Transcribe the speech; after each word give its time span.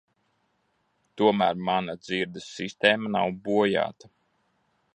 Tomēr 1.21 1.59
mana 1.67 1.95
dzirdes 1.99 2.47
sistēma 2.55 3.13
nav 3.17 3.37
bojāta. 3.49 4.11